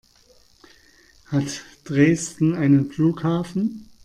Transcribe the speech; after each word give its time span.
Hat 1.27 1.61
Dresden 1.83 2.55
einen 2.55 2.89
Flughafen? 2.91 3.87